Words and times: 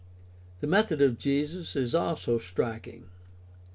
The 0.61 0.65
method 0.65 0.99
of 0.99 1.19
Jesus 1.19 1.75
is 1.75 1.93
also 1.93 2.39
striking. 2.39 3.05